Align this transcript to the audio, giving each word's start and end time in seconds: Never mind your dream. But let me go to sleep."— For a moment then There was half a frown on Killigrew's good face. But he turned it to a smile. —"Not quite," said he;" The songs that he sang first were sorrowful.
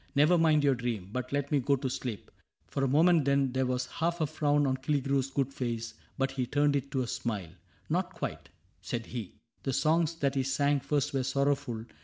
Never 0.15 0.35
mind 0.35 0.63
your 0.63 0.73
dream. 0.73 1.09
But 1.13 1.31
let 1.31 1.51
me 1.51 1.59
go 1.59 1.75
to 1.75 1.87
sleep."— 1.87 2.31
For 2.71 2.83
a 2.83 2.87
moment 2.87 3.23
then 3.25 3.51
There 3.51 3.67
was 3.67 3.85
half 3.85 4.19
a 4.19 4.25
frown 4.25 4.65
on 4.65 4.77
Killigrew's 4.77 5.29
good 5.29 5.53
face. 5.53 5.93
But 6.17 6.31
he 6.31 6.47
turned 6.47 6.75
it 6.75 6.89
to 6.93 7.03
a 7.03 7.07
smile. 7.07 7.51
—"Not 7.89 8.11
quite," 8.15 8.49
said 8.81 9.05
he;" 9.05 9.35
The 9.61 9.73
songs 9.73 10.15
that 10.15 10.33
he 10.33 10.41
sang 10.41 10.79
first 10.79 11.13
were 11.13 11.21
sorrowful. 11.21 11.85